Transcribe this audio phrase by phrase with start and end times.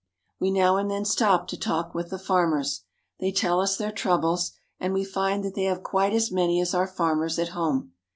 [0.39, 2.85] We now and then stop to talk with the farmers.
[3.19, 6.37] They 1 ttell us their troubles, and we find that they have quite as 4
[6.39, 7.93] Imany as our farmers at home.